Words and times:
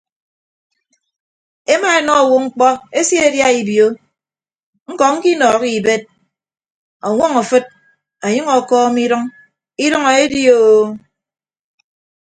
Emaenọ 1.73 2.11
owo 2.21 2.35
mkpọ 2.45 2.67
eseedia 2.99 3.47
ibio 3.59 3.85
ñkọ 4.91 5.05
ñkinọọhọ 5.17 5.65
ibed 5.77 6.01
ọñwọñ 7.07 7.33
afịd 7.41 7.65
ọnyʌñ 8.25 8.45
ọkọọm 8.57 8.95
idʌñ 9.05 9.23
idʌñ 9.85 10.03
eedioo. 10.17 10.81